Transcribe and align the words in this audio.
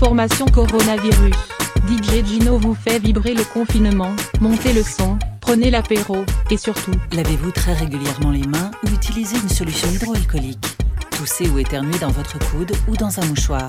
Information 0.00 0.46
coronavirus. 0.46 1.34
DJ 1.88 2.24
Gino 2.24 2.56
vous 2.56 2.76
fait 2.76 3.00
vibrer 3.00 3.34
le 3.34 3.42
confinement, 3.42 4.14
montez 4.40 4.72
le 4.72 4.84
son, 4.84 5.18
prenez 5.40 5.72
l'apéro, 5.72 6.24
et 6.52 6.56
surtout, 6.56 6.92
lavez-vous 7.12 7.50
très 7.50 7.72
régulièrement 7.72 8.30
les 8.30 8.46
mains 8.46 8.70
ou 8.84 8.90
utilisez 8.90 9.36
une 9.42 9.48
solution 9.48 9.88
hydroalcoolique. 9.90 10.64
Toussez 11.10 11.48
ou 11.48 11.58
éternuez 11.58 11.98
dans 11.98 12.12
votre 12.12 12.38
coude 12.50 12.70
ou 12.86 12.96
dans 12.96 13.18
un 13.18 13.26
mouchoir. 13.26 13.66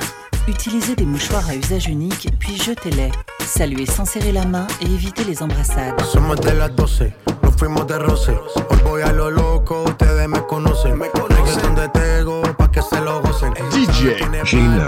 Utilisez 0.47 0.95
des 0.95 1.03
mouchoirs 1.03 1.49
à 1.49 1.55
usage 1.55 1.87
unique, 1.87 2.29
puis 2.39 2.57
jetez-les. 2.57 3.09
Saluez 3.39 3.87
sans 3.87 4.05
serrer 4.05 4.31
la 4.31 4.45
main 4.45 4.67
et 4.83 4.85
évitez 4.85 5.23
les 5.23 5.41
embrassades. 5.41 5.99
Somos 6.13 6.35
de 6.35 6.51
las 6.51 6.69
12, 6.69 7.11
nos 7.41 7.51
fuimos 7.57 7.87
de 7.87 7.95
roce. 7.95 8.29
Hoy 8.69 8.77
voy 8.85 9.01
a 9.01 9.11
lo 9.11 9.31
loco, 9.31 9.83
ustedes 9.85 10.27
me 10.27 10.45
conocen. 10.45 10.95
Me 10.95 11.09
conocen 11.09 11.59
donde 11.63 11.89
tengo, 11.89 12.43
pa' 12.55 12.69
que 12.69 12.83
se 12.83 13.01
lo 13.01 13.19
gocen. 13.19 13.51
DJ 13.71 14.45
Gino. 14.45 14.85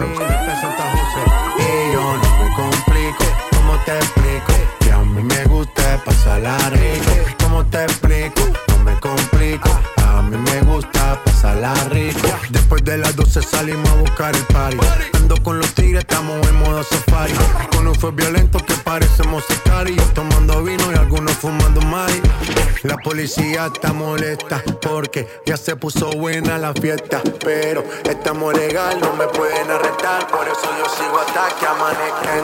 Te 3.85 3.97
explico? 3.97 4.53
Que 4.79 4.91
a 4.91 4.99
mí 4.99 5.23
me 5.23 5.43
gusta 5.45 6.01
pasarla 6.03 6.57
rico. 6.69 7.11
¿Cómo 7.43 7.65
te 7.65 7.83
explico? 7.83 8.41
No 8.67 8.77
me 8.83 8.99
complico. 8.99 9.69
A 10.05 10.21
mí 10.21 10.37
me 10.37 10.61
gusta 10.61 11.19
pasarla 11.23 11.73
rico. 11.89 12.27
Después 12.49 12.83
de 12.83 12.97
las 12.97 13.15
12 13.15 13.41
salimos 13.41 13.89
a 13.89 13.95
buscar 13.95 14.35
el 14.35 14.43
party. 14.45 14.77
Ando 15.13 15.35
con 15.43 15.59
los 15.59 15.73
tigres, 15.73 16.01
estamos 16.01 16.47
en 16.47 16.55
modo 16.59 16.83
safari. 16.83 17.33
Con 17.75 17.87
un 17.87 17.95
fue 17.95 18.11
violento 18.11 18.59
que 18.59 18.73
parecemos 18.75 19.43
y 19.49 19.61
Tomando 20.13 20.63
vino 20.63 20.91
y 20.91 20.95
algunos 20.95 21.31
fumando 21.33 21.81
mai. 21.81 22.21
La 22.83 22.97
policía 22.97 23.67
está 23.73 23.93
molesta 23.93 24.61
porque 24.81 25.27
ya 25.45 25.57
se 25.57 25.75
puso 25.75 26.11
buena 26.11 26.57
la 26.57 26.73
fiesta. 26.73 27.21
Pero 27.43 27.83
estamos 28.03 28.53
legal, 28.53 28.99
no 28.99 29.13
me 29.13 29.27
pueden 29.27 29.71
arrestar. 29.71 30.27
Por 30.27 30.47
eso 30.47 30.69
yo 30.77 30.85
sigo 30.97 31.19
hasta 31.19 31.55
que 31.57 31.65
amanezca 31.65 32.37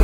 en. 0.00 0.03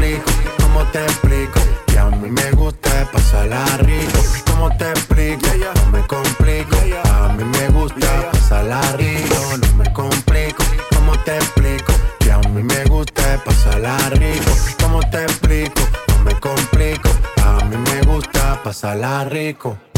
Complico, 0.00 0.30
¿cómo 0.62 0.82
te 0.92 1.04
explico? 1.04 1.60
Que 1.86 1.98
a 1.98 2.06
mí 2.06 2.30
me 2.30 2.50
gusta 2.52 3.06
pasarla 3.12 3.62
rico. 3.80 4.18
¿Cómo 4.46 4.74
te 4.78 4.88
explico? 4.88 5.46
No 5.74 5.90
me 5.90 6.06
complico. 6.06 6.76
A 7.04 7.28
mí 7.34 7.44
me 7.44 7.68
gusta 7.68 8.30
pasarla 8.32 8.80
rico. 8.96 9.34
No 9.60 9.76
me 9.76 9.92
complico. 9.92 10.64
¿Cómo 10.94 11.18
te 11.18 11.36
explico? 11.36 11.92
Que 12.18 12.32
a 12.32 12.38
mí 12.38 12.62
me 12.62 12.84
gusta 12.84 13.44
pasarla 13.44 13.98
rico. 14.14 14.50
¿Cómo 14.80 15.00
te 15.10 15.22
explico? 15.22 15.82
No 16.08 16.24
me 16.24 16.40
complico. 16.40 17.10
A 17.44 17.62
mí 17.66 17.76
me 17.76 18.00
gusta 18.10 18.58
pasarla 18.64 19.24
rico. 19.24 19.89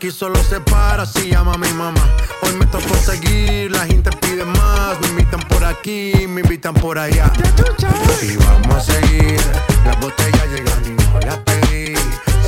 Aquí 0.00 0.10
solo 0.10 0.42
se 0.42 0.58
para 0.60 1.04
si 1.04 1.28
llama 1.28 1.58
mi 1.58 1.70
mamá. 1.74 2.00
Hoy 2.40 2.54
me 2.54 2.64
tocó 2.64 2.94
seguir, 2.94 3.70
la 3.70 3.84
gente 3.84 4.10
pide 4.22 4.46
más. 4.46 4.98
Me 5.02 5.08
invitan 5.08 5.40
por 5.40 5.62
aquí, 5.62 6.26
me 6.26 6.40
invitan 6.40 6.72
por 6.72 6.98
allá. 6.98 7.30
Y 8.22 8.34
vamos 8.36 8.76
a 8.76 8.80
seguir. 8.80 9.38
Las 9.84 10.00
botellas 10.00 10.46
llegan 10.54 10.86
y 10.86 10.90
no 10.92 11.20
las 11.20 11.36
pedí. 11.40 11.92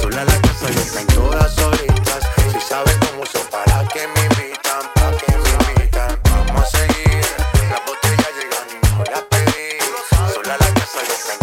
Sola 0.00 0.24
la 0.24 0.40
casa 0.40 0.70
y 0.70 0.78
están 0.78 1.06
todas 1.08 1.54
solitas. 1.54 2.26
Si 2.54 2.58
saben 2.58 2.98
cómo 3.00 3.24
uso, 3.24 3.40
para 3.50 3.86
que 3.88 4.08
me 4.08 4.22
invitan, 4.22 4.88
para 4.94 5.14
que 5.18 5.36
me 5.36 5.72
invitan. 5.74 6.18
Vamos 6.24 6.62
a 6.62 6.78
seguir. 6.78 7.22
Las 7.68 7.82
botellas 7.84 8.32
llegan 8.34 8.66
y 8.70 8.96
no 8.96 9.04
las 9.12 9.22
pedí. 9.24 9.76
Sola 10.32 10.56
la 10.58 10.72
casa 10.72 11.00
y 11.06 11.12
están 11.12 11.41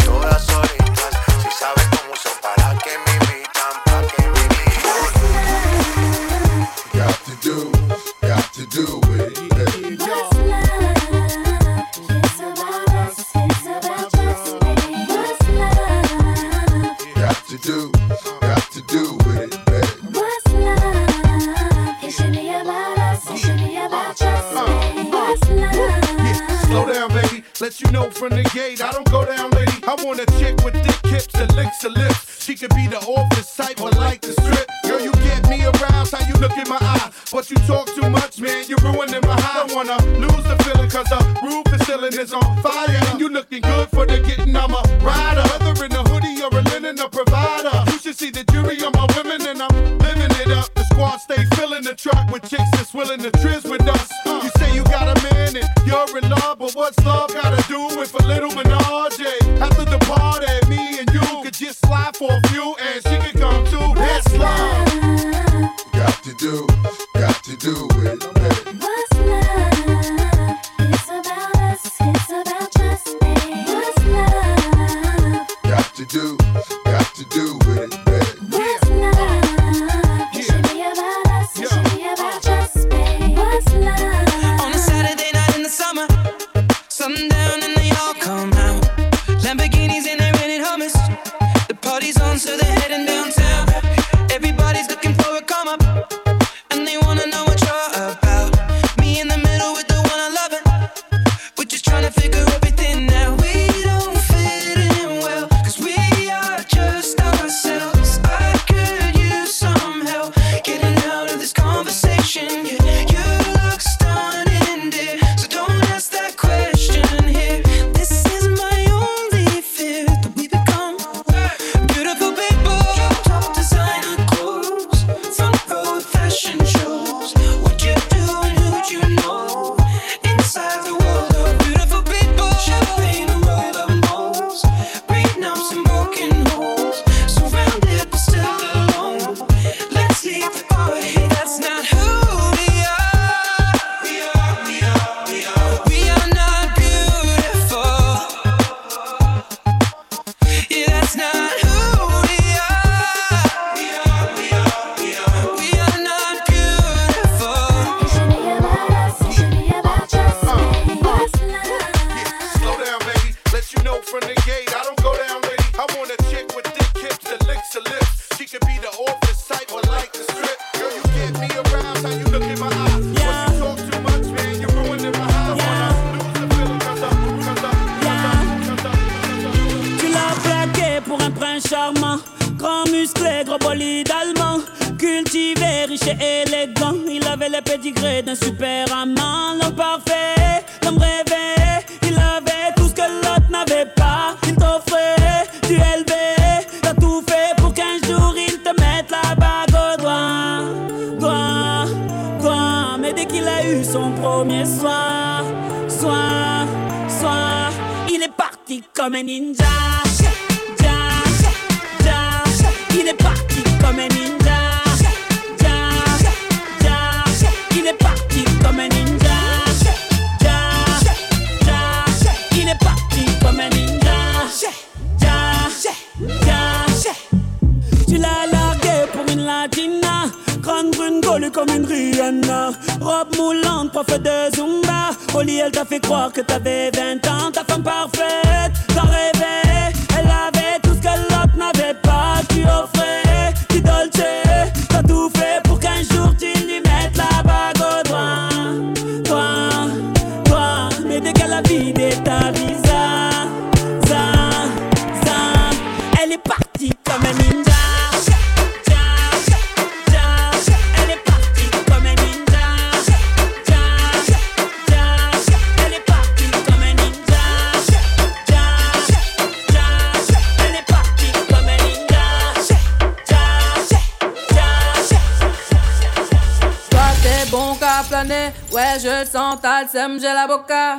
seum, 279.62 280.18
j'ai 280.18 280.32
la 280.32 280.46
boca. 280.46 280.98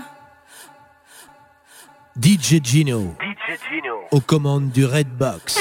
DJ 2.21 2.61
Gino. 2.63 3.15
Aux 4.11 4.19
commandes 4.19 4.69
du 4.71 4.85
Redbox. 4.85 5.57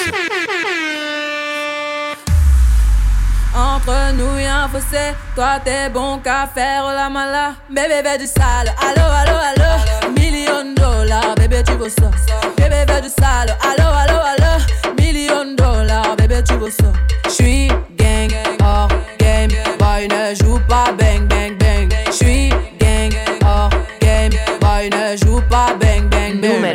Entre 3.55 4.13
nous 4.15 4.39
y'a 4.39 4.65
un 4.65 4.69
fossé, 4.69 5.15
toi 5.35 5.59
t'es 5.65 5.89
bon 5.91 6.19
qu'à 6.19 6.47
faire 6.47 6.85
la 6.95 7.09
mala. 7.09 7.55
Bébé 7.69 8.03
veut 8.05 8.19
du 8.19 8.27
sale, 8.27 8.73
allo 8.81 9.03
allo 9.03 9.37
allo. 9.51 10.13
Million 10.13 10.75
dollars, 10.75 11.35
bébé 11.37 11.63
tu 11.67 11.73
veux 11.73 11.89
ça. 11.89 12.11
Bébé 12.57 12.85
veut 12.89 13.01
du 13.01 13.09
sale, 13.09 13.57
allo 13.63 13.89
allo 13.89 14.19
allo. 14.33 14.95
Million 14.99 15.55
dollars, 15.57 16.17
bébé 16.17 16.43
tu 16.47 16.55
veux 16.55 16.71
ça. 16.71 16.93
J'suis 17.29 17.69
gang, 17.97 18.31
hors 18.63 18.89
game, 19.19 19.51
boy 19.79 20.07
ne 20.09 20.35
joue 20.35 20.61
pas 20.69 20.93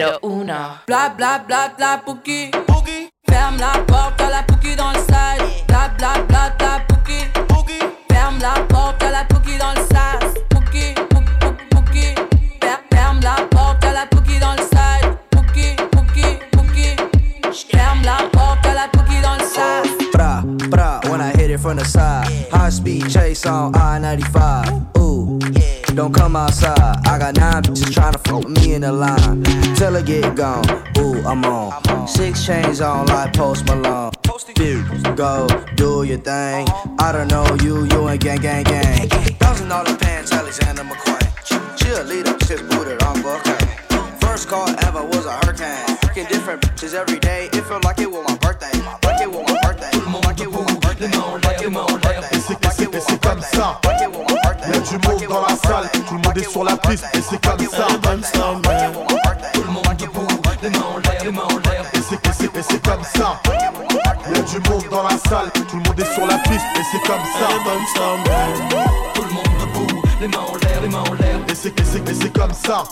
Numéro 0.05 0.19
uno. 0.21 0.77
Bla 0.85 1.09
bla 1.09 1.39
bla 1.47 1.73
bla 1.75 1.97
pouki. 2.05 2.51
Ferme 3.27 3.57
la 3.57 3.83
porte 3.87 4.21
à 4.21 4.29
la 4.29 4.43
pouki 4.43 4.75
dans 4.75 4.91
le 4.91 4.99
sale. 4.99 5.41
Bla 5.67 5.89
bla 5.97 6.21
bla 6.27 6.53
bla 6.59 6.79
pouki. 6.87 7.25
Ferme 8.09 8.37
la 8.39 8.53
porte 8.67 9.01
à 9.03 9.09
la 9.09 9.25
pouki 9.25 9.57
dans 9.57 9.73
le 9.73 9.81
sas. 9.91 10.33
Pouki, 10.49 10.93
pouki, 11.09 11.33
pouki, 11.39 11.65
pouki. 11.71 12.15
Fer- 12.61 12.81
Ferme 12.93 13.19
la 13.21 13.35
porte 13.49 13.83
à 13.83 13.93
la 13.93 14.05
pouki 14.05 14.37
dans 14.39 14.53
le 14.53 14.61
sale. 14.71 15.17
Pouki, 15.31 15.75
pouki, 15.91 16.37
pouki. 16.51 16.95
Ferme 17.71 18.03
la 18.03 18.29
porte 18.31 18.65
à 18.67 18.73
la 18.75 18.87
pouki 18.91 19.19
dans 19.23 19.33
le 19.33 19.43
sas. 19.43 19.87
Bra, 20.13 20.43
bra, 20.69 20.99
when 21.09 21.19
I 21.19 21.31
hit 21.35 21.49
it 21.49 21.59
from 21.59 21.77
the 21.77 21.85
side. 21.85 22.27
High 22.51 22.69
speed 22.69 23.09
chase 23.09 23.45
on 23.47 23.73
I 23.75 23.97
95. 23.99 24.69
Ooh, 24.99 25.39
don't 25.95 26.13
come 26.13 26.35
outside. 26.35 26.77
I 27.07 27.17
got 27.17 27.35
nine 27.37 27.63
bitches 27.63 27.91
trying 27.91 28.13
to 28.13 28.14
fuck 28.14 28.14
me 28.47 28.73
in 28.73 28.81
the 28.81 28.91
line. 28.91 29.43
Till 29.75 29.95
I 29.95 30.01
get 30.01 30.35
gone. 30.35 30.65
Ooh, 30.97 31.17
I'm 31.25 31.43
on. 31.45 32.07
Six 32.07 32.45
chains 32.45 32.81
on 32.81 33.07
like 33.07 33.33
Post 33.33 33.65
Malone. 33.65 34.11
Dude, 34.55 35.15
go 35.15 35.47
do 35.75 36.03
your 36.03 36.17
thing. 36.17 36.67
I 36.99 37.11
don't 37.11 37.27
know 37.29 37.45
you, 37.63 37.85
you 37.85 38.09
ain't 38.09 38.21
gang, 38.21 38.39
gang, 38.39 38.63
gang. 38.63 39.09
Thousand 39.39 39.69
dollar 39.69 39.95
pants, 39.97 40.31
Alexander 40.31 40.83
McQueen. 40.83 41.25
Cheerleader, 41.77 42.35
shit 42.47 42.61
booted 42.69 43.01
on 43.03 43.21
cocaine. 43.21 44.19
First 44.19 44.47
call 44.47 44.69
ever 44.85 45.03
was 45.05 45.25
a 45.25 45.33
hurricane. 45.33 45.97
Fucking 45.97 46.25
different 46.25 46.61
bitches 46.61 46.93
every 46.93 47.19
day. 47.19 47.49
It 47.53 47.63
felt 47.63 47.83
like 47.83 47.99
it 47.99 48.11
was 48.11 48.23
my 48.27 48.37
birthday. 48.37 48.71
Like 49.03 49.21
it 49.21 49.29
was 49.31 49.43
my 49.47 49.59
birthday. 49.61 49.91
Like 50.25 50.41
it 50.41 50.51
was 50.51 50.65
my 50.65 50.79
birthday. 50.79 51.11
Like 51.47 51.61
it 51.61 51.71
was 51.71 51.91
my 51.91 51.99
birthday. 51.99 52.37
Et 52.97 53.01
c'est 53.01 53.21
comme 53.21 53.41
ça. 53.41 53.79
Il 54.01 54.34
tout 56.07 56.15
le 56.15 56.21
monde 56.21 56.37
est 56.37 56.49
sur 56.49 56.63
la 56.63 56.77
piste, 56.77 57.05
et 57.13 57.21
c'est 57.21 57.41
comme 57.45 57.59
ça. 57.69 57.87
Et 61.93 61.99
c'est- 62.01 62.15
et 62.15 62.33
c'est- 62.37 62.57
et 62.57 62.61
c'est 62.69 62.81
comme 62.83 63.03
ça. 63.03 63.39
Il 64.27 64.35
y 64.35 64.39
a 64.39 64.41
du 64.41 64.69
monde 64.69 64.83
dans 64.89 65.03
la 65.03 65.17
salle, 65.29 65.51
tout 65.53 65.77
le 65.77 65.83
monde 65.83 65.99
est 65.99 66.13
sur 66.13 66.25
la 66.25 66.37
piste, 66.39 66.65
et 66.75 66.81
c'est 66.91 67.01
comme 67.07 67.25
ça. 67.39 69.04
Les 70.25 70.31
mains 70.31 70.43
en 70.43 70.55
l'air, 70.55 70.81
les 70.81 70.89
mains 70.89 71.03
en 71.09 71.13
l'air. 71.13 71.37
Et 71.49 71.55
c'est 71.55 71.69
et 71.79 71.83
c'est- 71.83 72.09
et 72.09 72.13
c'est 72.13 72.33
comme 72.33 72.51
ça. 72.53 72.83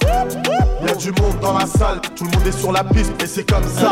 Y 0.86 0.90
a 0.92 0.96
du 0.96 1.12
monde 1.20 1.40
dans 1.42 1.58
la 1.58 1.66
salle, 1.66 2.00
tout 2.16 2.26
le 2.26 2.30
monde 2.32 2.48
est 2.48 2.52
sur 2.60 2.72
la 2.72 2.84
piste, 2.84 3.12
et 3.22 3.28
c'est 3.28 3.50
comme 3.50 3.64
ça. 3.64 3.90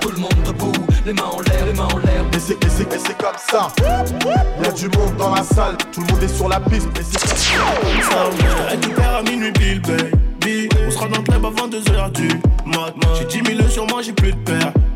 Tout 0.00 0.10
le 0.10 0.16
monde 0.18 0.34
debout, 0.46 0.72
les 1.04 1.12
mains 1.12 1.22
en 1.24 1.40
l'air, 1.40 1.66
les 1.66 1.72
mains 1.74 1.88
en 1.92 1.98
l'air. 1.98 2.24
Et 2.32 2.38
c'est 2.38 2.54
et 2.64 2.68
c'est- 2.70 2.92
et 2.94 2.98
c'est 2.98 3.18
comme 3.18 3.36
ça. 3.50 3.68
Y 4.62 4.66
a 4.66 4.72
du 4.72 4.84
monde 4.96 5.16
dans 5.18 5.34
la 5.34 5.42
salle, 5.42 5.76
tout 5.92 6.00
le 6.00 6.12
monde 6.12 6.22
est 6.22 6.34
sur 6.34 6.48
la 6.48 6.60
piste, 6.60 6.88
et 6.98 7.02
c'est 7.02 7.20
comme 7.28 7.38
ça. 7.38 8.70
Récupère 8.70 9.16
à 9.16 9.22
minuit 9.22 9.52
Bill 9.52 9.80
Baby 9.82 10.68
On 10.86 10.90
sera 10.90 11.06
dans 11.08 11.18
le 11.18 11.22
club 11.24 11.44
avant 11.44 11.68
2h 11.68 12.10
du 12.12 12.28
mat 12.66 12.94
J'ai 13.18 13.24
10 13.40 13.56
000 13.56 13.68
sur 13.68 13.86
moi, 13.86 14.00
j'ai 14.02 14.12
plus 14.12 14.32
de 14.32 14.36
Donc 14.36 14.93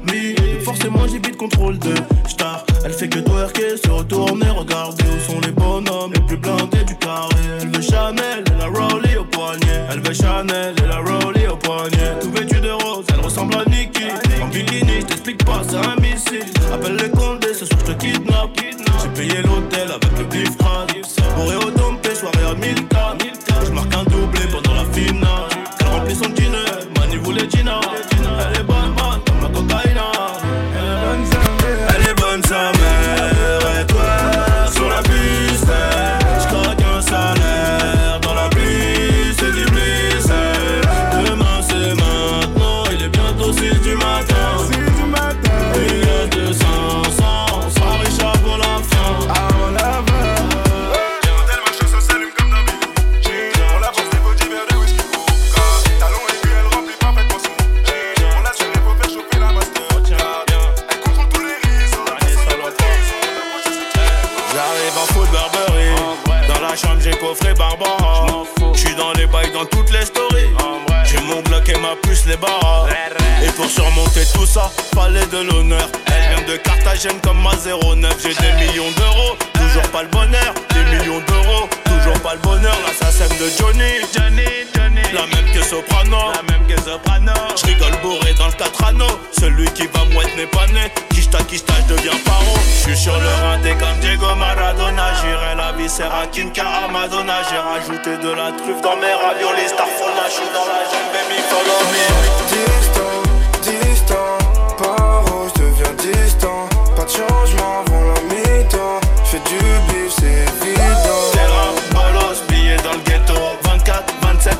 Forcément 0.78 1.08
j'ai 1.08 1.18
vite 1.18 1.36
contrôle 1.36 1.76
de 1.80 1.92
star. 2.28 2.64
Elle 2.84 2.92
fait 2.92 3.08
que 3.08 3.18
twerker, 3.18 3.76
se 3.84 3.90
retourner, 3.90 4.48
regarder 4.48 5.02
où 5.02 5.32
sont 5.32 5.40
les 5.40 5.50
bonhommes 5.50 6.12
les 6.12 6.20
plus 6.20 6.36
blindés 6.36 6.84
du 6.84 6.94
carré. 6.94 7.34
Elle 7.60 7.68
veut 7.68 7.82
Chanel 7.82 8.44
et 8.46 8.58
la 8.58 8.66
Rollie 8.66 9.16
au 9.16 9.24
poignet. 9.24 9.86
Elle 9.90 10.00
veut 10.00 10.14
Chanel 10.14 10.76
et 10.80 10.86
la 10.86 10.98
Rollie 10.98 11.48
au 11.48 11.56
poignet. 11.56 12.20
Tout 12.20 12.30
vêtu 12.30 12.60
de 12.60 12.70
rose, 12.70 13.04
elle 13.12 13.18
ressemble 13.18 13.56
à 13.56 13.64
Nikki 13.64 14.04
En 14.40 14.46
bikini, 14.46 15.00
je 15.00 15.06
t'explique 15.06 15.44
pas, 15.44 15.62
c'est 15.68 15.78
un 15.78 15.96
missile. 15.96 16.46
Appelle 16.72 16.94
les 16.94 17.10
condés, 17.10 17.54
ce 17.54 17.66
soir 17.66 17.80
je 17.84 17.92
te 17.92 17.98
kidnappe. 17.98 18.50
J'ai 19.02 19.08
payé 19.08 19.42
l'hôtel 19.42 19.88
avec 19.90 20.16
le 20.16 20.24
bif 20.26 20.56
Bourré 20.58 21.56
au 21.56 21.70
dompé, 21.72 22.14
soirée 22.14 22.50
à 22.52 22.54
1000 22.54 22.74
k 22.86 22.96
Je 23.66 23.72
marque 23.72 23.94
un 23.96 24.04
doublé 24.04 24.42
pendant 24.52 24.74
la 24.74 24.84
finale. 24.92 25.48
Elle 25.80 25.86
remplit 25.88 26.14
son 26.14 26.28
dîner, 26.28 26.70
Mani 26.96 27.16
voulait 27.16 27.50
Gina 27.50 27.80
J'ai 71.04 71.20
mon 71.22 71.42
bloc 71.42 71.68
et 71.68 71.78
ma 71.78 71.96
puce 72.02 72.26
les 72.26 72.36
barras. 72.36 72.86
Et 73.42 73.50
pour 73.52 73.66
surmonter 73.66 74.24
tout 74.34 74.46
ça, 74.46 74.70
fallait 74.94 75.26
de 75.26 75.38
l'honneur. 75.38 75.88
Elle 76.06 76.36
vient 76.36 76.54
de 76.54 76.56
Carthagène 76.56 77.18
comme 77.22 77.42
ma 77.42 77.52
09. 77.52 78.16
J'ai 78.22 78.34
des 78.34 78.52
millions 78.66 78.90
d'euros, 78.96 79.36
toujours 79.54 79.88
pas 79.90 80.02
le 80.02 80.08
bonheur. 80.08 80.54
Des 80.70 80.84
millions 80.96 81.22
d'euros, 81.26 81.68
toujours 82.08 82.22
pas 82.22 82.34
le 82.34 82.40
bonheur. 82.40 82.76
L'assassin 82.86 83.28
de 83.36 83.48
Johnny, 83.58 84.00
Johnny, 84.14 84.46
Johnny. 84.74 85.02
La 85.12 85.26
même 85.26 85.52
que 85.52 85.62
Soprano, 85.62 86.32
la 86.34 86.42
même 86.50 86.66
que 86.66 86.80
Soprano. 86.80 87.32
Je 87.56 87.66
rigole 87.66 87.96
bourré 88.02 88.34
dans 88.34 88.46
le 88.46 88.52
4 88.52 88.84
anneaux. 88.84 89.18
Celui 89.38 89.66
qui 89.72 89.86
va 89.86 90.04
mouette 90.12 90.34
n'est 90.36 90.46
pas 90.46 90.66
né. 90.68 90.90
Kishta, 91.10 91.38
kishta, 91.44 91.74
je 91.88 91.94
deviens 91.94 92.18
paro. 92.24 92.54
Je 92.76 92.90
suis 92.90 92.96
sur 92.96 93.18
le 93.18 93.28
rinté 93.28 93.74
comme 93.78 93.98
Diego 94.00 94.34
Maradona. 94.34 95.12
J'irai 95.20 95.54
la 95.56 95.72
viscère 95.72 96.14
à 96.14 96.26
Kinka 96.26 96.62
à 96.62 96.88
Madonna. 96.88 97.34
J'ai 97.50 97.58
rajouté 97.58 98.16
de 98.16 98.30
la 98.30 98.52
truffe 98.52 98.82
dans 98.82 98.96
mes 98.96 99.12
raviolis. 99.12 99.68
Starfall, 99.68 100.14
je 100.26 100.32
suis 100.32 100.50
dans 100.54 100.66
la 100.66 100.80
jungle, 100.88 101.10
baby, 101.12 101.38
follow 101.50 101.80
me. 101.92 102.57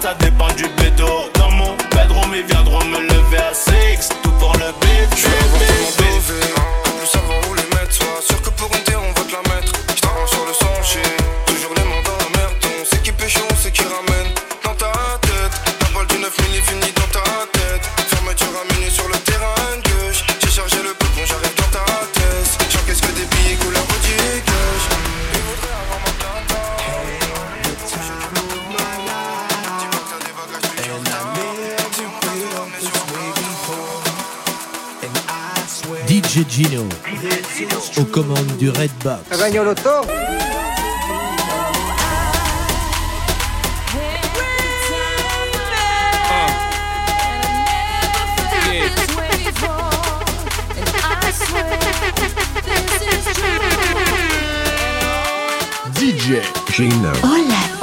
Ça 0.08 0.14
dépend 0.14 0.48
du 0.56 0.64
bédo. 0.80 1.06
Dans 1.34 1.50
mon 1.50 1.76
bedroom, 1.90 2.34
ils 2.34 2.44
viendront 2.44 2.84
me 2.84 3.00
lever 3.00 3.38
à 3.38 3.52
6. 3.52 4.08
Tout 4.22 4.30
pour 4.32 4.52
le 4.54 4.72
beat, 4.80 5.10
je 5.16 5.97
Gino, 36.58 36.82
aux 37.98 38.04
commandes 38.06 38.56
du 38.58 38.68
Red 38.68 38.90
Box. 39.04 39.20
DJ 55.94 56.42
Gino. 56.72 57.12
Hola. 57.22 57.77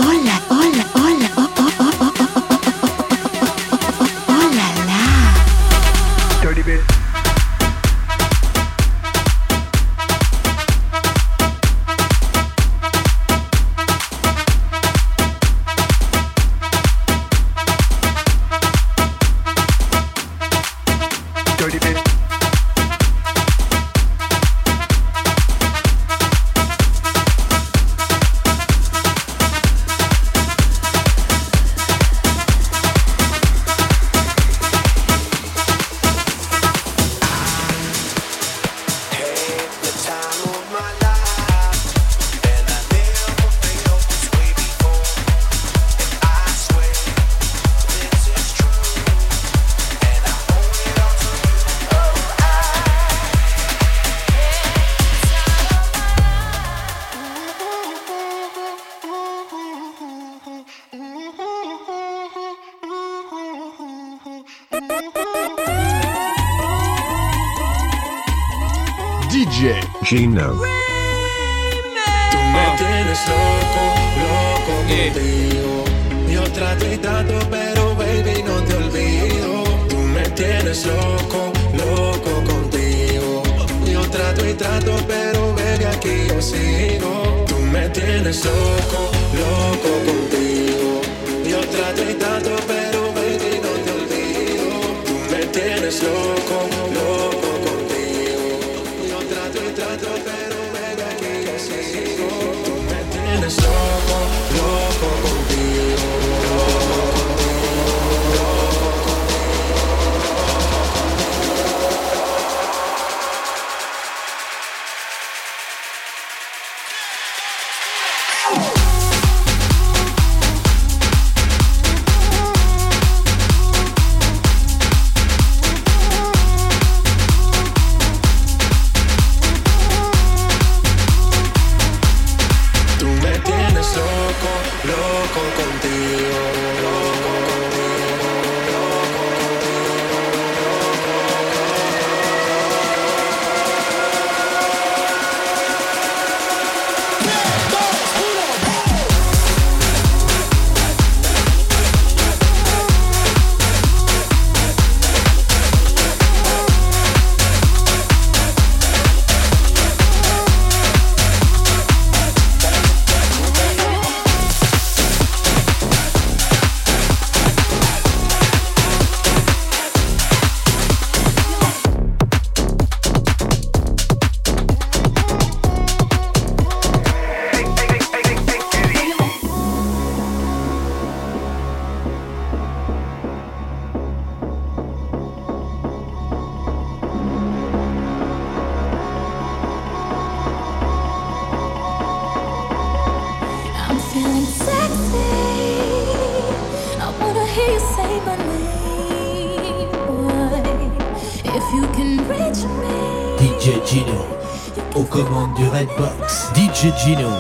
Gigino. 206.92 207.35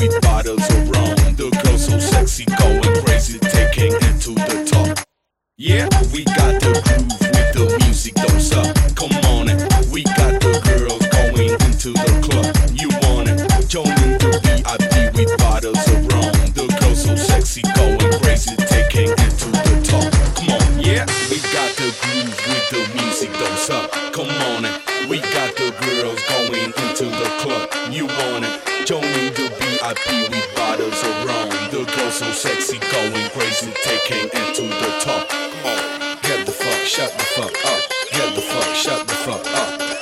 with 0.00 0.20
bottles 0.22 0.68
around. 0.70 1.36
The 1.36 1.50
girl 1.62 1.78
so 1.78 1.98
sexy, 1.98 2.44
going 2.58 3.04
crazy, 3.04 3.38
taking 3.38 3.92
it 3.92 4.20
to 4.22 4.34
the 4.34 4.68
top. 4.70 5.04
Yeah, 5.56 5.88
we 6.12 6.24
got 6.24 6.60
the 6.60 6.72
groove 6.84 7.20
with 7.20 7.52
the 7.52 7.59
so 32.20 32.30
sexy, 32.32 32.78
going 32.92 33.30
crazy, 33.30 33.72
taking 33.82 34.28
it 34.30 34.54
to 34.54 34.60
the 34.60 34.90
top. 35.00 35.26
Get 36.22 36.44
the 36.44 36.52
fuck, 36.52 36.86
shut 36.86 37.10
the 37.16 37.24
fuck 37.24 37.64
up. 37.64 37.80
Get 38.12 38.34
the 38.34 38.42
fuck, 38.42 38.74
shut 38.74 39.06
the 39.08 39.14
fuck 39.14 39.46
up. 39.46 39.99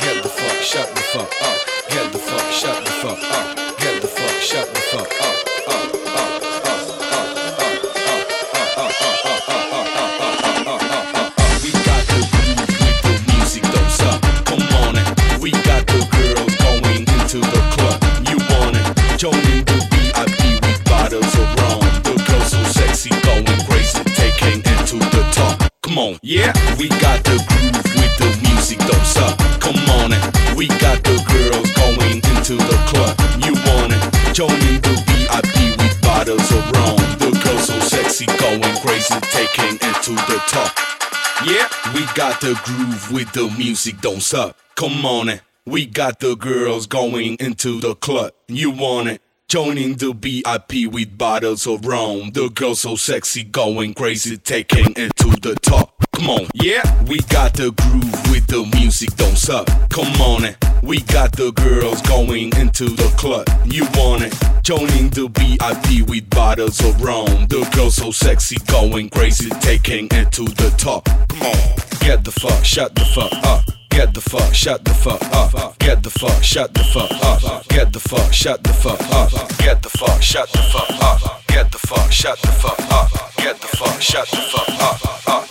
the 42.41 42.61
groove 42.65 43.13
with 43.13 43.33
the 43.33 43.53
music, 43.59 44.01
don't 44.01 44.23
suck. 44.23 44.57
Come 44.77 45.05
on 45.05 45.29
it. 45.29 45.43
We 45.67 45.87
got 45.87 46.21
the 46.21 46.37
girls 46.37 46.87
going 46.87 47.37
into 47.41 47.81
the 47.81 47.95
club. 47.95 48.33
You 48.47 48.71
want 48.71 49.09
it? 49.09 49.23
Joining 49.49 49.95
the 49.97 50.13
VIP 50.13 50.93
with 50.93 51.17
bottles 51.19 51.67
of 51.67 51.85
rum. 51.85 52.31
The 52.33 52.49
girls 52.49 52.81
so 52.81 52.97
sexy, 52.97 53.45
going 53.45 53.95
crazy, 53.95 54.37
taking 54.37 54.93
it 54.97 55.17
to 55.17 55.31
the 55.41 55.57
top. 55.63 55.98
Come 56.19 56.31
on, 56.31 56.47
yeah, 56.55 56.83
we 57.05 57.19
got 57.31 57.55
the 57.55 57.71
groove 57.71 58.31
with 58.33 58.49
the 58.49 58.69
music, 58.75 59.15
don't 59.15 59.39
suck. 59.39 59.69
Come 59.89 60.13
on, 60.21 60.45
it. 60.45 60.57
we 60.83 60.99
got 61.03 61.31
the 61.31 61.53
girls 61.53 62.03
going 62.03 62.51
into 62.59 62.87
the 62.87 63.07
club. 63.17 63.47
You 63.65 63.85
want 63.95 64.25
it? 64.25 64.35
Joining 64.65 65.11
the 65.11 65.31
VIP 65.31 66.09
with 66.09 66.29
bottles 66.29 66.83
of 66.83 67.01
rum. 67.01 67.47
The 67.47 67.63
girls 67.73 67.95
so 67.95 68.11
sexy, 68.11 68.57
going 68.67 69.11
crazy, 69.11 69.49
taking 69.61 70.09
it 70.11 70.33
to 70.33 70.43
the 70.43 70.75
top. 70.77 71.05
Come 71.05 71.43
on, 71.43 71.77
get 72.01 72.25
the 72.25 72.33
fuck, 72.33 72.65
shut 72.65 72.97
the 72.97 73.05
fuck 73.15 73.33
up. 73.47 73.63
Get 73.91 74.13
the 74.13 74.21
fuck, 74.21 74.53
shut 74.53 74.85
the 74.85 74.95
fuck 74.95 75.23
up. 75.33 75.79
Get 75.79 76.03
the 76.03 76.11
fuck, 76.11 76.43
shut 76.43 76.75
the 76.75 76.83
fuck 76.83 77.13
up. 77.23 77.69
Get 77.69 77.93
the 77.93 78.01
fuck, 78.01 78.33
shut 78.33 78.65
the 78.65 78.73
fuck 78.73 79.01
up. 79.15 79.31
Get 79.59 79.83
the 79.83 79.89
fuck, 79.89 80.21
shut 80.21 80.51
the 80.51 80.59
fuck 80.59 80.91
up. 81.01 81.47
Get 81.47 81.71
the 81.71 81.79
fuck, 81.79 82.11
shut 82.11 82.43
the 82.43 82.49
fuck 82.49 82.81
up. 82.91 83.09
Get 83.37 83.61
the 83.61 83.69
fuck, 83.69 84.03
shut 84.03 84.27
the 84.27 84.37
fuck 84.37 84.69
up. 84.81 85.48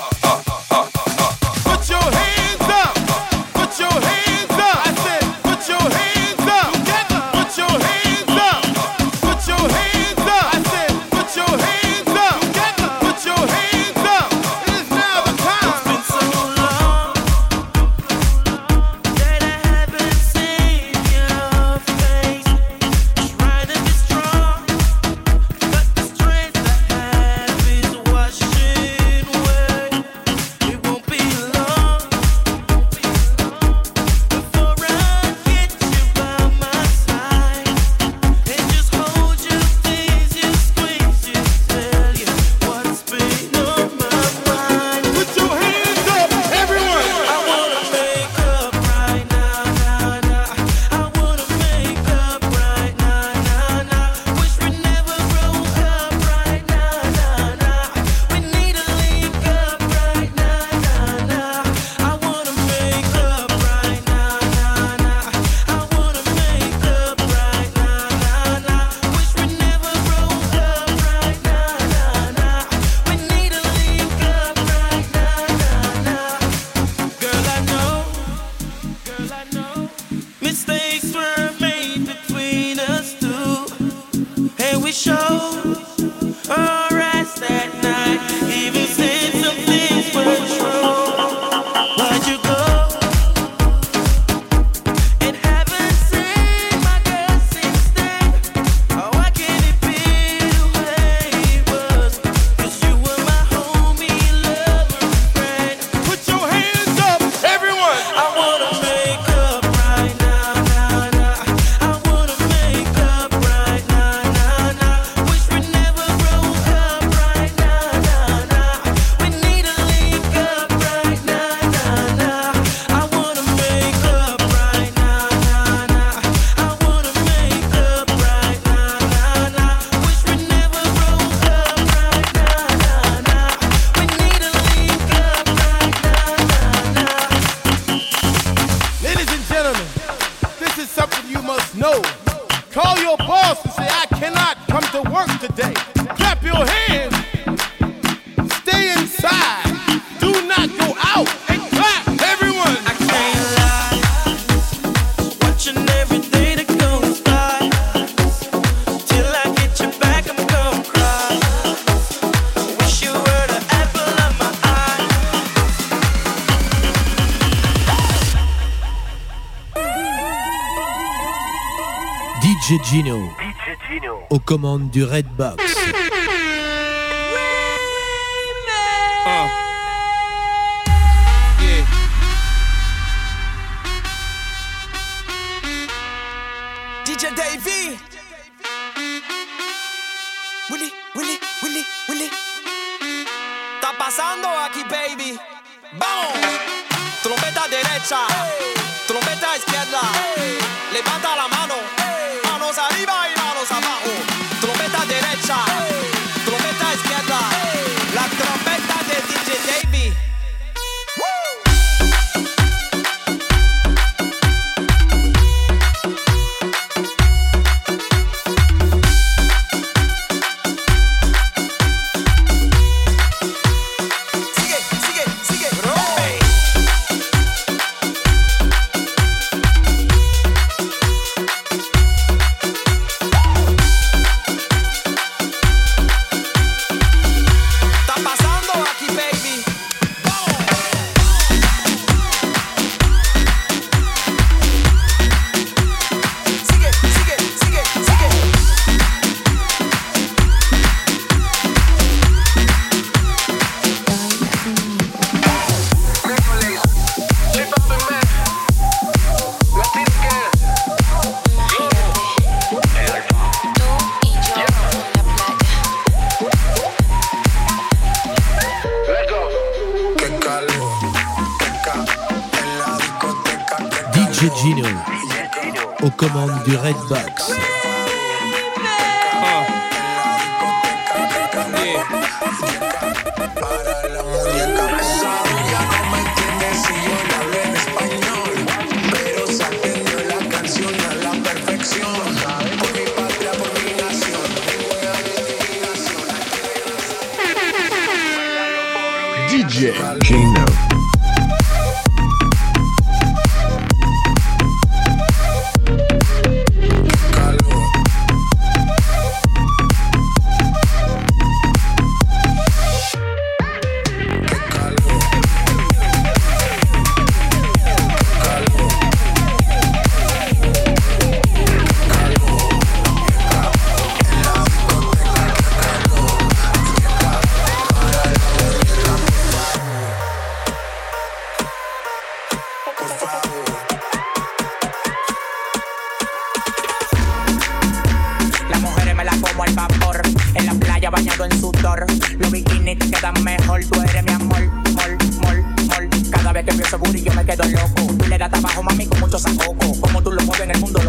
commande 174.57 174.89
du 174.89 175.03
Red 175.03 175.27
Box. 175.37 175.63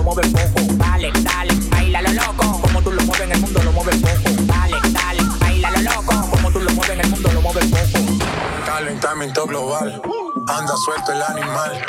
mueves 0.09 0.33
poco. 0.33 0.75
Dale, 0.75 1.13
dale, 1.23 1.55
baila 1.71 2.03
lo 2.03 2.13
loco. 2.13 2.61
Como 2.63 2.83
tú 2.83 2.93
lo 2.93 3.03
mueves 3.03 3.25
en 3.27 3.33
el 3.33 3.41
mundo, 3.41 3.63
lo 3.63 3.73
mueves 3.73 3.97
poco. 3.97 4.31
Dale, 4.47 4.77
dale, 4.91 5.23
baila 5.41 5.71
lo 5.71 5.81
loco. 5.83 6.31
Como 6.31 6.51
tú 6.51 6.61
lo 6.61 6.71
mueves 6.73 6.91
en 6.91 7.01
el 7.01 7.11
mundo, 7.11 7.33
lo 7.33 7.41
mueves 7.43 7.67
poco. 7.67 8.05
Calentamiento 8.65 9.47
global. 9.47 10.01
Anda 10.49 10.77
suelto 10.77 11.13
el 11.13 11.23
animal. 11.23 11.85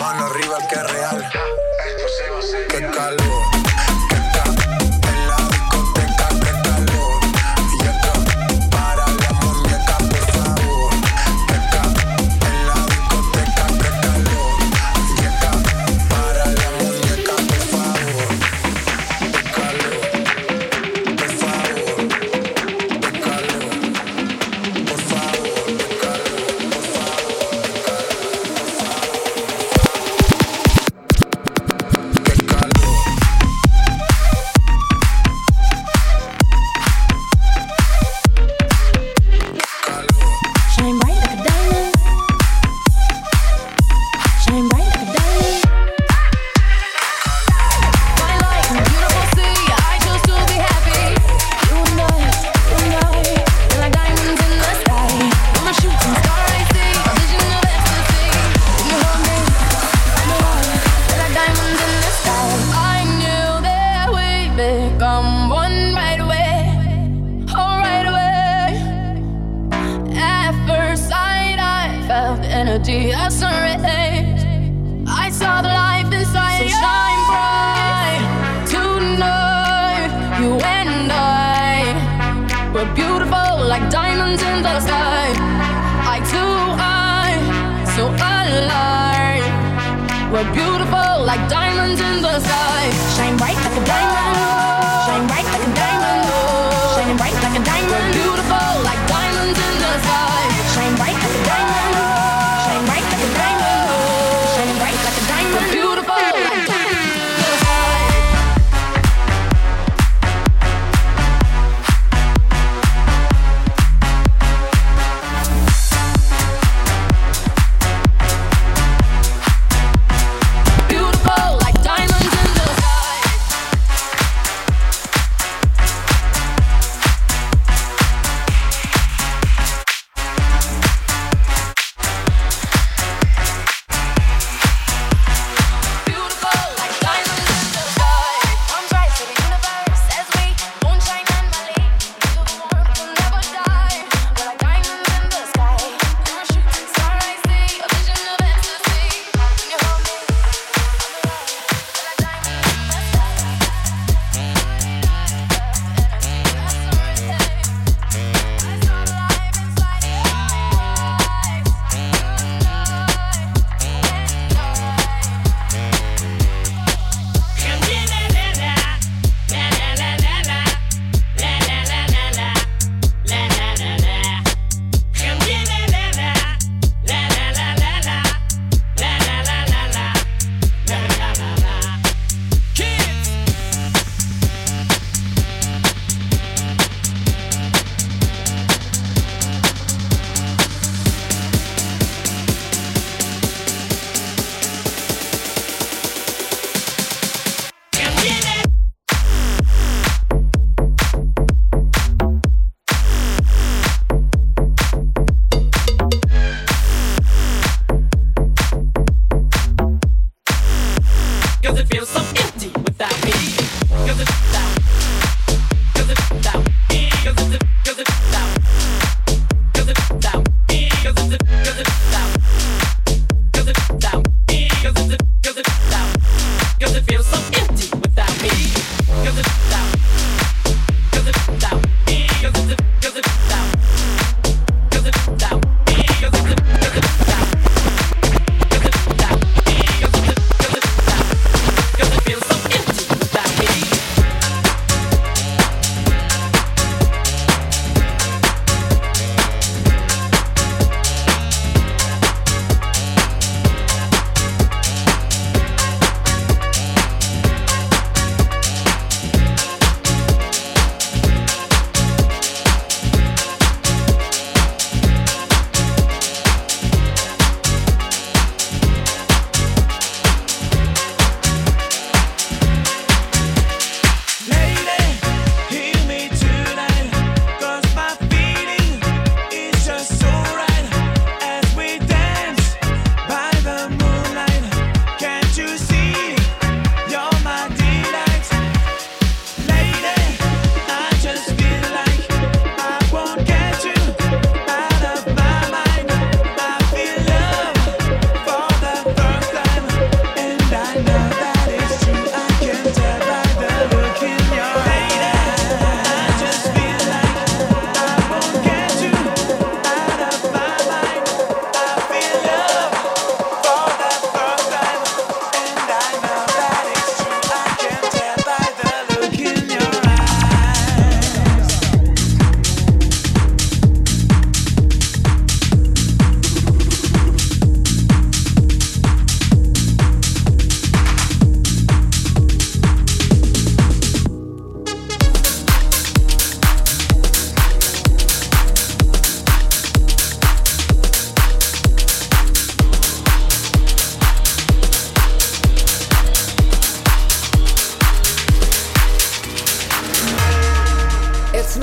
Mano 0.00 0.26
arriba 0.26 0.58
el 0.60 0.66
que 0.68 0.74
es 0.74 0.92
real. 0.92 1.30
Que 2.68 2.90
calvo. 2.90 3.49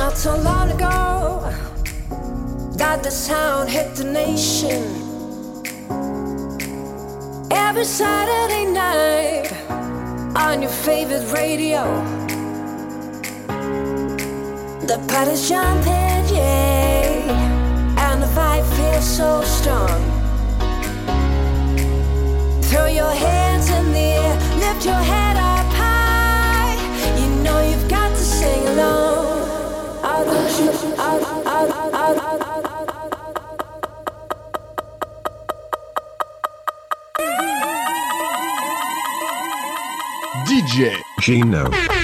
Not 0.07 0.17
so 0.17 0.37
long 0.37 0.71
ago 0.71 1.51
that 2.77 3.03
the 3.03 3.11
sound 3.11 3.69
hit 3.69 3.93
the 3.93 4.05
nation. 4.05 4.81
Every 7.51 7.83
Saturday 7.83 8.71
night 8.71 9.51
on 10.33 10.61
your 10.61 10.71
favorite 10.71 11.29
radio, 11.33 11.83
the 14.87 14.97
party's 15.09 15.49
jumping, 15.49 16.23
yeah, 16.33 18.05
and 18.07 18.23
the 18.23 18.27
vibe 18.27 18.65
feels 18.77 19.05
so 19.05 19.41
strong. 19.41 19.99
Throw 22.61 22.85
your 22.85 23.11
hands 23.11 23.69
in 23.69 23.91
the 23.91 24.07
air, 24.23 24.35
lift 24.63 24.85
your 24.85 25.03
head 25.11 25.35
up 25.35 25.67
high. 25.75 26.77
You 27.19 27.27
know 27.43 27.59
you've 27.59 27.89
got 27.89 28.11
to 28.11 28.23
sing 28.23 28.67
along. 28.69 29.26
DJ 40.47 40.99
Gino. 41.19 41.96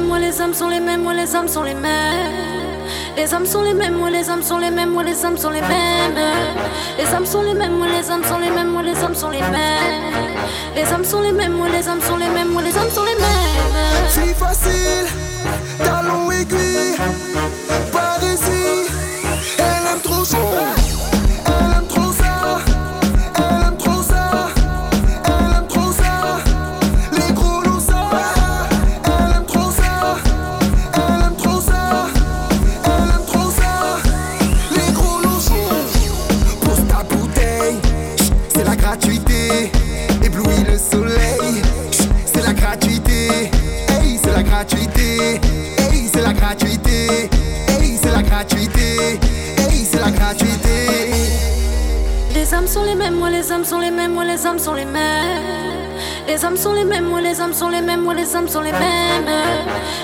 mêmes, 0.00 0.20
les 0.20 0.40
hommes 0.40 0.54
sont 0.54 0.68
les 0.68 0.80
mêmes, 0.80 1.02
moi 1.02 1.14
les 1.14 1.34
hommes 1.34 1.48
sont 1.48 1.62
les 1.62 1.74
mêmes. 1.74 2.82
Les 3.16 3.32
hommes 3.32 3.46
sont 3.46 3.62
les 3.62 3.74
mêmes, 3.74 3.94
moi 3.94 4.10
les 4.10 4.28
hommes 4.28 4.42
sont 4.42 4.58
les 4.58 4.70
mêmes, 4.70 4.90
moi 4.90 5.02
les 5.02 5.24
hommes 5.24 5.36
sont 5.36 5.50
les 5.50 5.60
mêmes. 5.60 6.18
Les 6.98 7.14
hommes 7.14 7.26
sont 7.26 7.42
les 7.42 7.54
mêmes, 7.54 7.76
moi 7.76 7.86
les 7.86 8.10
hommes 8.10 8.24
sont 8.24 8.38
les 8.38 8.50
mêmes, 8.50 8.70
moi 8.70 8.82
les 8.82 9.02
hommes 9.02 9.14
sont 9.14 9.30
les 9.30 9.40
mêmes. 9.40 10.14
Les 10.74 10.92
hommes 10.92 11.04
sont 11.04 11.20
les 11.20 11.32
mêmes, 11.32 11.52
moi 11.52 11.68
les 11.68 11.88
hommes 11.88 12.00
sont 12.00 12.16
les 12.16 12.28
mêmes, 12.28 12.48
moi 12.48 12.62
les 12.62 12.76
hommes 12.76 12.90
sont 12.90 13.04
les 13.04 13.14
mêmes. 13.14 14.08
Fille 14.08 14.34
facile. 14.34 14.94
Les 54.44 54.50
âmes 54.50 54.58
sont 54.58 54.74
les 54.74 54.84
mêmes. 54.84 55.94
Les 56.26 56.44
âmes 56.44 56.58
sont 56.58 56.74
les 56.74 56.84
mêmes, 56.84 57.06
moi 57.06 57.22
les 57.22 57.40
âmes 57.40 57.54
sont 57.54 57.70
les 57.70 57.80
mêmes, 57.80 58.02
moi 58.02 58.12
les 58.12 58.36
âmes 58.36 58.46
sont 58.46 58.60
les 58.60 58.72
mêmes. 58.72 59.30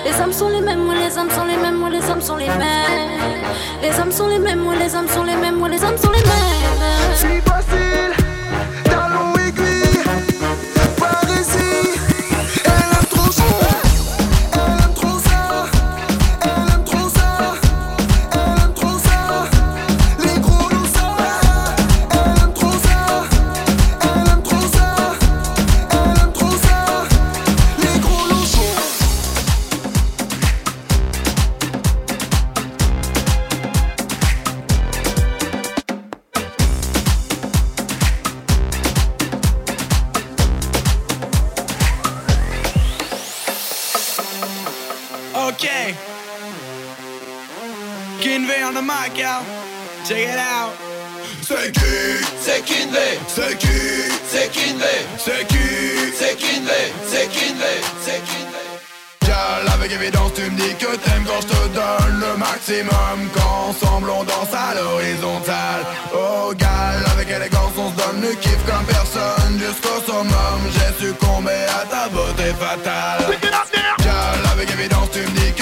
Les 0.02 0.14
âmes 0.18 0.32
sont 0.32 0.48
les 0.48 0.62
mêmes, 0.62 0.82
moi 0.82 0.94
les 0.94 1.18
âmes 1.18 1.28
sont 1.30 1.44
les 1.44 1.56
mêmes, 1.58 1.76
moi 1.76 1.90
les 1.90 2.10
âmes 2.10 2.22
sont 2.22 2.36
les 2.36 2.46
mêmes. 2.46 3.20
Les 3.82 4.00
âmes 4.00 4.10
sont 4.10 4.28
les 4.28 4.38
mêmes, 4.38 4.60
moi 4.60 4.74
les 4.76 4.96
âmes 4.96 5.08
sont 5.08 5.24
les 5.24 5.36
mêmes, 5.36 5.56
moi 5.56 5.68
les 5.68 5.84
âmes 5.84 5.98
sont 5.98 6.10
les 6.10 6.22
mêmes. 6.22 7.59
Okay. 45.60 45.94
Kinvey 48.22 48.64
on 48.64 48.72
the 48.72 48.80
mic, 48.80 49.12
y'all. 49.18 49.44
Check 50.06 50.26
it 50.26 50.38
out. 50.38 50.72
C'est 51.42 51.70
qui? 51.72 52.24
C'est 52.40 52.64
Kinvey 52.64 53.18
C'est 53.28 53.58
qui? 53.58 53.68
C'est 54.26 54.50
Kinvey 54.50 55.04
C'est 55.18 55.46
qui? 55.48 55.58
C'est 56.16 56.36
Kinvey 56.36 56.92
C'est 57.06 57.28
Kinvey 57.28 57.80
C'est 58.00 58.22
Kinvey 58.24 58.70
Gal, 59.26 59.68
avec 59.74 59.92
évidence, 59.92 60.32
tu 60.34 60.42
me 60.50 60.56
dis 60.56 60.74
que 60.76 60.96
t'aimes 60.96 61.24
quand 61.26 61.40
je 61.42 61.46
te 61.48 61.68
donne 61.74 62.20
le 62.20 62.36
maximum. 62.36 63.28
Qu'ensemble 63.34 64.10
on 64.10 64.24
danse 64.24 64.52
à 64.52 64.74
l'horizontale. 64.74 65.84
Oh, 66.14 66.52
gal, 66.56 67.04
avec 67.12 67.28
élégance, 67.28 67.72
on 67.76 67.90
se 67.90 67.96
donne 67.96 68.20
le 68.22 68.34
kiff 68.34 68.58
comme 68.66 68.84
personne. 68.86 69.58
Jusqu'au 69.58 70.00
summum, 70.04 70.60
j'ai 70.74 71.06
succombé 71.06 71.52
à 71.80 71.86
ta 71.86 72.08
beauté 72.08 72.52
fatale. 72.58 73.38
Gal, 74.02 74.40
avec 74.52 74.70
évidence, 74.72 74.99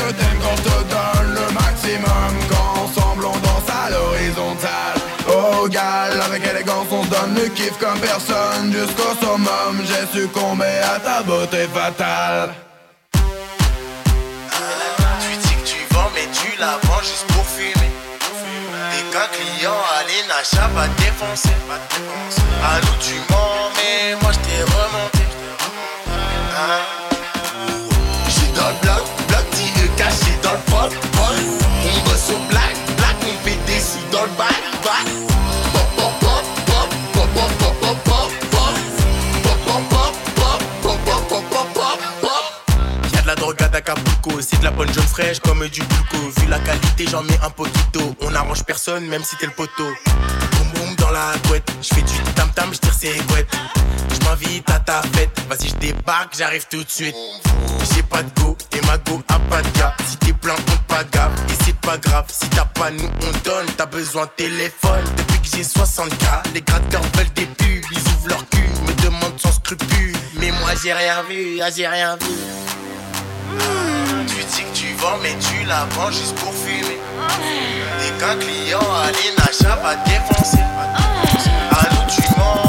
tu 0.09 0.15
me 0.15 0.15
dis 0.15 0.17
que 0.17 0.23
t'aimes 0.23 0.39
quand 0.43 0.57
je 0.57 0.63
te 0.63 0.69
donne 0.69 1.35
le 1.35 1.47
maximum. 1.55 2.33
Qu'ensemble 2.51 3.25
on 3.27 3.39
danse 3.39 3.69
à 3.69 3.91
l'horizontale. 3.91 4.99
Oh, 5.29 5.69
gal, 5.69 6.21
avec 6.23 6.47
élégance, 6.47 6.87
on 6.91 7.05
se 7.05 7.09
donne 7.11 7.35
le 7.35 7.49
kiff 7.49 7.77
comme 7.79 7.99
personne. 8.01 8.73
Jusqu'au 8.73 9.15
summum, 9.21 9.85
j'ai 9.85 10.19
succombé 10.19 10.67
à 10.95 10.99
ta 10.99 11.23
beauté 11.23 11.69
fatale. 11.73 12.55
Tu 15.21 15.37
dis 15.37 15.55
que 15.55 15.69
tu 15.69 15.95
vends, 15.95 16.11
mais 16.15 16.27
tu 16.33 16.59
la 16.59 16.79
vends 16.85 17.03
juste 17.03 17.27
pour 17.29 17.45
fumer. 17.47 17.91
Dès 18.91 19.05
qu'un 19.13 19.29
client 19.37 19.81
allait 19.99 20.27
Nacha 20.29 20.69
va 20.75 20.89
te 20.89 21.03
défoncer. 21.03 21.57
À 22.65 22.81
nous 22.81 22.99
tu 23.01 23.15
mens, 23.31 23.48
c'est 44.41 44.59
de 44.59 44.65
la 44.65 44.71
bonne 44.71 44.93
jaune 44.93 45.07
fraîche 45.07 45.41
comme 45.41 45.67
du 45.69 45.81
bulco. 45.81 46.31
Vu 46.41 46.47
la 46.49 46.59
qualité, 46.59 47.07
j'en 47.11 47.23
mets 47.23 47.39
un 47.43 47.51
poquito. 47.51 48.15
On 48.21 48.35
arrange 48.35 48.65
personne, 48.65 49.07
même 49.07 49.23
si 49.25 49.37
t'es 49.37 49.47
le 49.47 49.53
poteau. 49.53 49.89
Boum 50.53 50.69
boum 50.75 50.95
dans 50.97 51.11
la 51.11 51.33
couette, 51.47 51.69
j'fais 51.83 52.03
du 52.03 52.15
tam 52.35 52.51
tam, 52.55 52.73
j'tire 52.73 52.95
ses 52.95 53.17
couettes. 53.29 53.49
J'm'invite 54.21 54.71
à 54.71 54.79
ta 54.81 55.03
fête, 55.15 55.31
vas-y 55.49 55.69
j'débarque, 55.69 56.35
j'arrive 56.37 56.67
tout 56.71 56.83
de 56.83 56.91
suite. 56.91 57.15
J'ai 57.95 58.03
pas 58.03 58.23
de 58.23 58.31
go 58.41 58.57
et 58.77 58.87
ma 58.87 58.99
go 58.99 59.23
a 59.29 59.39
pas 59.39 59.63
de 59.63 59.79
gars. 59.79 59.95
Si 60.09 60.17
t'es 60.19 60.33
plein, 60.33 60.55
on 60.55 60.93
pas 60.93 61.05
gaffe 61.05 61.33
et 61.49 61.65
c'est 61.65 61.77
pas 61.77 61.99
grave. 61.99 62.27
Si 62.29 62.49
t'as 62.51 62.65
pas, 62.65 62.91
nous 62.91 63.05
on 63.05 63.49
donne. 63.49 63.67
T'as 63.77 63.87
besoin 63.87 64.25
de 64.25 64.31
téléphone 64.37 65.05
depuis 65.17 65.41
que 65.41 65.57
j'ai 65.57 65.63
60K. 65.63 66.53
Les 66.55 66.63
gratteurs 66.63 67.03
veulent 67.15 67.33
des 67.35 67.47
pubs, 67.47 67.85
ils 67.91 67.99
ouvrent 67.99 68.29
leur 68.29 68.49
cul, 68.49 68.69
me 68.87 69.03
demandent 69.03 69.41
sans 69.41 69.53
scrupule. 69.53 70.15
Mais 70.41 70.51
moi 70.51 70.71
j'ai 70.83 70.93
rien 70.93 71.23
vu, 71.23 71.61
ah, 71.63 71.71
j'ai 71.75 71.87
rien 71.87 72.17
vu. 72.17 72.27
Tu 74.27 74.45
dis 74.45 74.63
que 74.63 74.75
tu 74.75 74.95
vends, 74.95 75.19
mais 75.23 75.35
tu 75.41 75.65
la 75.65 75.87
vends 75.97 76.11
juste 76.11 76.35
pour 76.37 76.53
fumer. 76.55 76.99
Dès 78.01 78.11
qu'un 78.19 78.37
client 78.37 78.81
allait 79.05 79.35
Nacha 79.39 79.77
va 79.77 79.95
te 79.97 80.09
défoncer. 80.09 80.59
À 81.71 81.83
nous 81.95 82.07
tu 82.15 82.23
mens, 82.37 82.68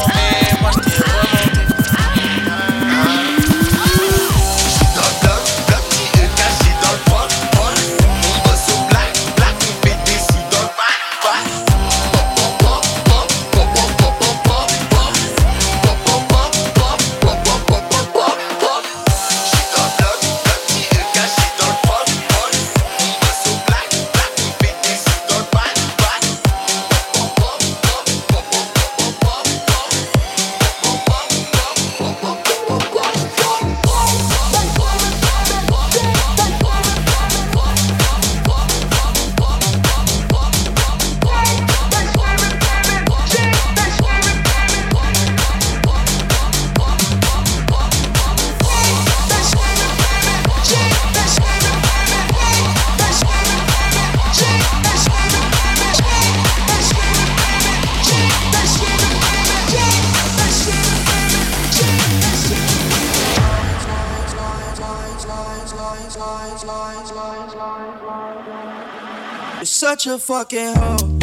a 70.10 70.18
fucking 70.18 70.76
hoe. 70.76 71.18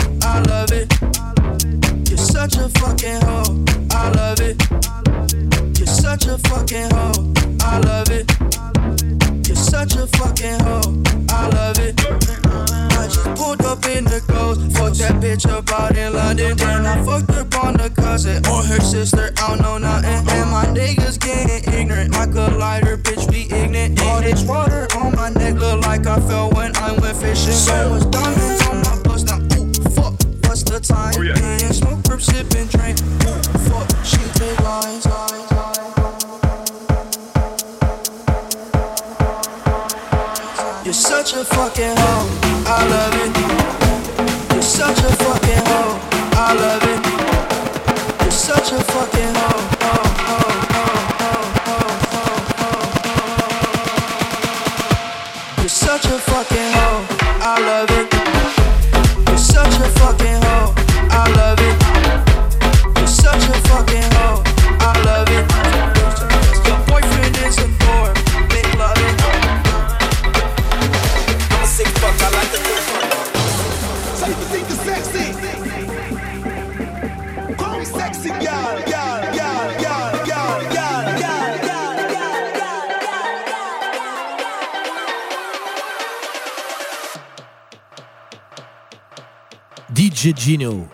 Gino. 90.47 90.87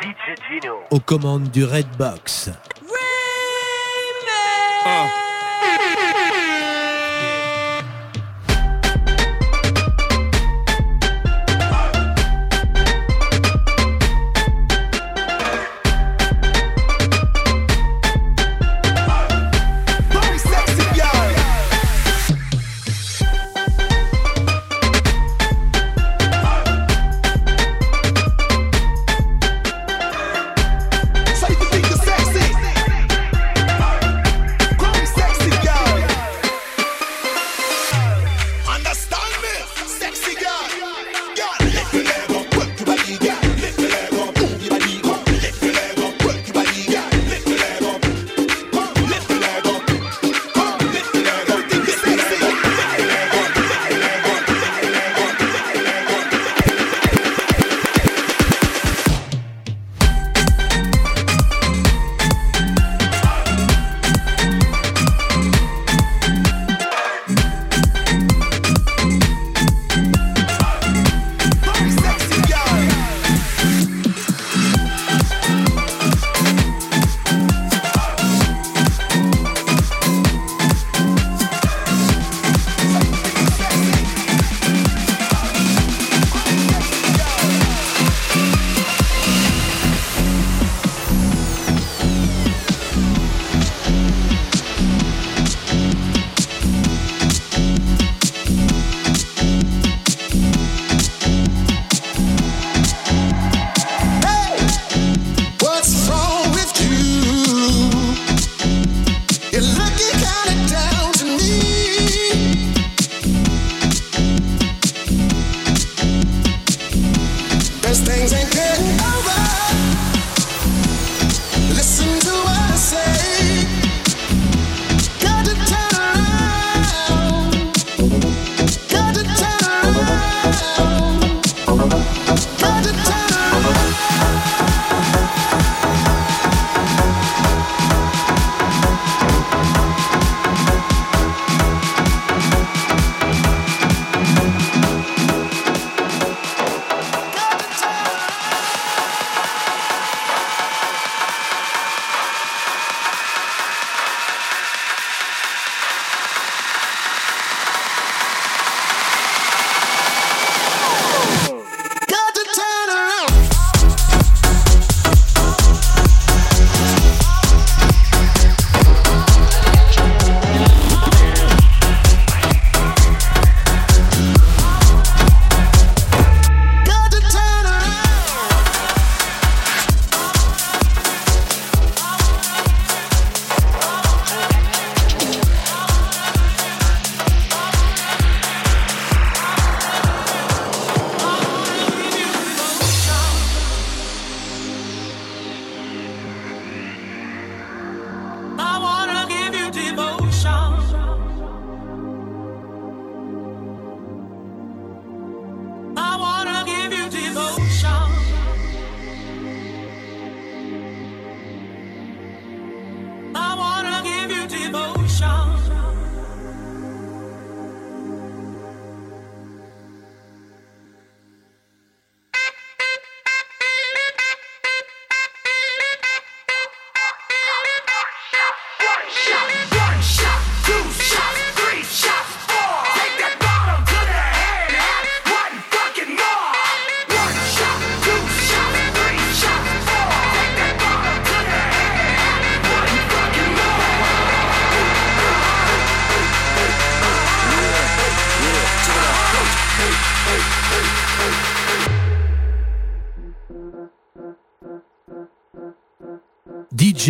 Aux 0.90 0.98
commandes 0.98 1.50
du 1.50 1.62
Red 1.62 1.86
Box. 1.98 2.48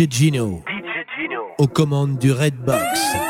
Gino, 0.09 0.63
aux 1.57 1.67
commandes 1.67 2.17
du 2.17 2.31
Redbox. 2.31 3.22